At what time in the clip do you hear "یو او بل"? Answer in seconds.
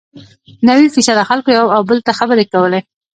1.57-1.99